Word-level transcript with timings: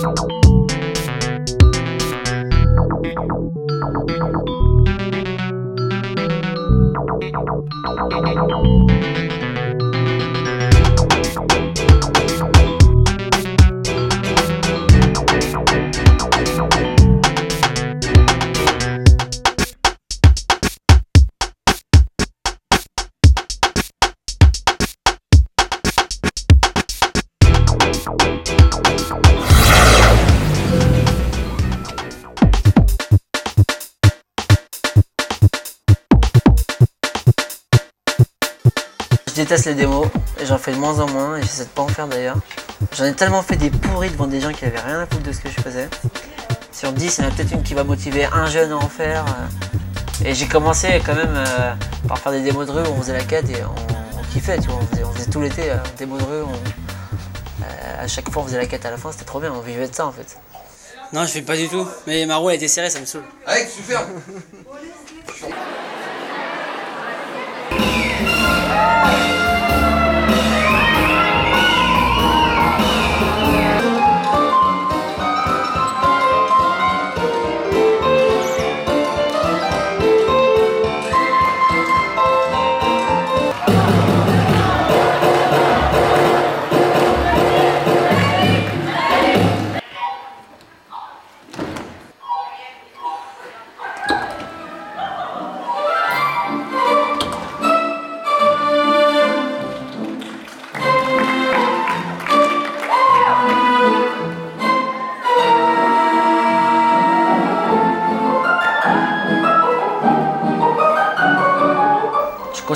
Thank 0.00 0.18
you. 9.06 9.17
Déteste 39.38 39.66
les 39.66 39.74
démos 39.74 40.06
et 40.40 40.46
j'en 40.46 40.58
fais 40.58 40.72
de 40.72 40.76
moins 40.78 40.98
en 41.00 41.08
moins 41.08 41.36
et 41.36 41.42
j'essaie 41.42 41.64
de 41.64 41.68
pas 41.70 41.82
en 41.82 41.88
faire 41.88 42.06
d'ailleurs. 42.06 42.36
J'en 42.96 43.04
ai 43.04 43.14
tellement 43.14 43.42
fait 43.42 43.56
des 43.56 43.70
pourris 43.70 44.10
devant 44.10 44.26
des 44.26 44.40
gens 44.40 44.52
qui 44.52 44.64
avaient 44.64 44.80
rien 44.80 45.00
à 45.00 45.06
foutre 45.06 45.22
de 45.22 45.32
ce 45.32 45.40
que 45.40 45.48
je 45.48 45.60
faisais. 45.60 45.88
Sur 46.72 46.92
10, 46.92 47.18
il 47.18 47.24
y 47.24 47.26
en 47.26 47.30
a 47.30 47.32
peut-être 47.32 47.52
une 47.52 47.62
qui 47.62 47.74
va 47.74 47.82
motiver 47.84 48.24
un 48.26 48.46
jeune 48.46 48.72
à 48.72 48.76
en 48.76 48.88
faire. 48.88 49.24
euh. 49.26 50.24
Et 50.24 50.34
j'ai 50.34 50.46
commencé 50.46 51.00
quand 51.04 51.14
même 51.14 51.34
euh, 51.34 51.72
par 52.06 52.18
faire 52.18 52.32
des 52.32 52.40
démos 52.40 52.66
de 52.66 52.72
rue 52.72 52.82
où 52.82 52.92
on 52.96 53.00
faisait 53.00 53.12
la 53.16 53.24
quête 53.24 53.48
et 53.50 53.62
on, 53.64 54.18
on 54.18 54.22
kiffait, 54.32 54.58
tu 54.58 54.68
vois. 54.68 54.78
On 54.82 54.86
faisait, 54.86 55.04
on 55.04 55.12
faisait 55.12 55.30
tout 55.30 55.40
l'été 55.40 55.70
euh, 55.70 55.76
démos 55.96 56.18
de 56.20 56.24
rue. 56.24 56.42
on- 56.42 56.52
euh, 57.64 58.04
à 58.04 58.06
chaque 58.08 58.30
fois 58.30 58.42
on 58.42 58.46
faisait 58.46 58.58
la 58.58 58.66
quête 58.66 58.84
à 58.86 58.90
la 58.90 58.96
fin, 58.96 59.10
c'était 59.12 59.24
trop 59.24 59.40
bien, 59.40 59.52
on 59.52 59.60
vivait 59.60 59.88
de 59.88 59.94
ça 59.94 60.06
en 60.06 60.12
fait. 60.12 60.38
Non, 61.12 61.22
je 61.24 61.28
fais 61.30 61.42
pas 61.42 61.56
du 61.56 61.68
tout. 61.68 61.86
Mais 62.06 62.24
ma 62.26 62.36
roue 62.36 62.48
a 62.48 62.54
été 62.54 62.68
serrée, 62.68 62.90
ça 62.90 63.00
me 63.00 63.06
saoule. 63.06 63.24
Alex, 63.46 63.72
tu 63.76 63.82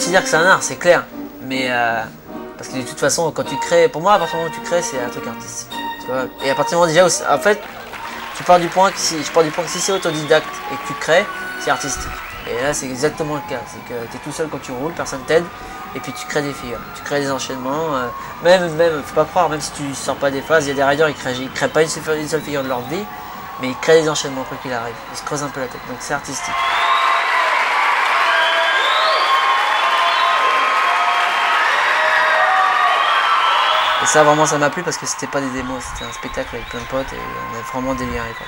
considère 0.00 0.22
que 0.22 0.30
c'est 0.30 0.36
un 0.36 0.46
art, 0.46 0.62
c'est 0.62 0.76
clair. 0.76 1.04
Mais 1.42 1.66
euh, 1.68 2.02
parce 2.56 2.70
que 2.70 2.76
de 2.78 2.82
toute 2.82 2.98
façon, 2.98 3.30
quand 3.32 3.42
tu 3.42 3.56
crées, 3.58 3.86
pour 3.88 4.00
moi, 4.00 4.14
à 4.14 4.18
partir 4.18 4.38
du 4.38 4.44
moment 4.44 4.56
où 4.56 4.58
tu 4.58 4.66
crées, 4.66 4.80
c'est 4.80 4.98
un 4.98 5.10
truc 5.10 5.26
artistique. 5.26 5.68
Et 6.42 6.50
à 6.50 6.54
partir 6.54 6.70
du 6.70 6.74
moment 6.76 6.86
déjà 6.86 7.04
où, 7.04 7.34
en 7.34 7.38
fait, 7.38 7.60
tu 8.34 8.42
pars 8.44 8.58
du 8.58 8.68
point 8.68 8.90
que 8.90 8.98
si, 8.98 9.22
je 9.22 9.30
pars 9.30 9.42
du 9.42 9.50
point 9.50 9.62
que 9.62 9.68
si 9.68 9.78
c'est 9.78 9.92
autodidacte 9.92 10.48
et 10.72 10.76
que 10.76 10.86
tu 10.86 10.94
crées, 10.94 11.26
c'est 11.60 11.70
artistique. 11.70 12.10
Et 12.48 12.62
là, 12.62 12.72
c'est 12.72 12.86
exactement 12.86 13.34
le 13.34 13.42
cas. 13.46 13.60
C'est 13.66 13.94
que 13.94 14.10
tu 14.10 14.16
es 14.16 14.20
tout 14.20 14.32
seul 14.32 14.48
quand 14.48 14.62
tu 14.62 14.72
roules, 14.72 14.94
personne 14.94 15.20
t'aide, 15.26 15.44
et 15.94 16.00
puis 16.00 16.14
tu 16.14 16.26
crées 16.26 16.40
des 16.40 16.54
figures. 16.54 16.80
Tu 16.96 17.02
crées 17.02 17.20
des 17.20 17.30
enchaînements. 17.30 17.94
euh, 17.94 18.06
même, 18.42 18.74
même, 18.76 19.02
faut 19.04 19.14
pas 19.14 19.26
croire, 19.26 19.50
même 19.50 19.60
si 19.60 19.70
tu 19.72 19.94
sors 19.94 20.16
pas 20.16 20.30
des 20.30 20.40
phases, 20.40 20.64
il 20.64 20.68
y 20.68 20.72
a 20.72 20.76
des 20.76 20.82
riders, 20.82 21.10
ils 21.10 21.14
créent, 21.14 21.36
créent 21.54 21.68
pas 21.68 21.82
une 21.82 21.88
seule, 21.88 22.18
une 22.18 22.28
seule 22.28 22.40
figure 22.40 22.62
de 22.62 22.68
leur 22.68 22.80
vie, 22.88 23.04
mais 23.60 23.68
ils 23.68 23.76
créent 23.76 24.00
des 24.00 24.08
enchaînements 24.08 24.44
quoi 24.44 24.56
qu'il 24.62 24.72
arrive. 24.72 24.94
Ils 25.12 25.18
se 25.18 25.24
creusent 25.24 25.42
un 25.42 25.50
peu 25.50 25.60
la 25.60 25.66
tête. 25.66 25.82
Donc 25.90 25.98
c'est 26.00 26.14
artistique. 26.14 26.54
Et 34.02 34.06
ça, 34.06 34.24
vraiment, 34.24 34.46
ça 34.46 34.56
m'a 34.56 34.70
plu 34.70 34.82
parce 34.82 34.96
que 34.96 35.06
c'était 35.06 35.26
pas 35.26 35.40
des 35.40 35.50
démos, 35.50 35.82
c'était 35.92 36.08
un 36.08 36.12
spectacle 36.12 36.56
avec 36.56 36.68
plein 36.68 36.80
de 36.80 36.86
potes 36.86 37.12
et 37.12 37.18
on 37.52 37.58
a 37.58 37.62
vraiment 37.72 37.94
déliré 37.94 38.32
quoi. 38.36 38.46